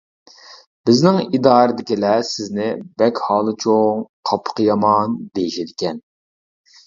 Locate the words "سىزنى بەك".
2.29-3.21